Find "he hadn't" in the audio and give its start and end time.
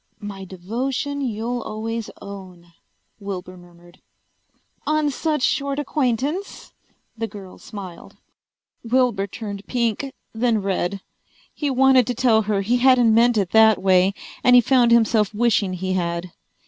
12.61-13.13